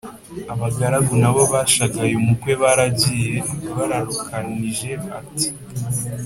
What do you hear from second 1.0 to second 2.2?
na bo bashagaye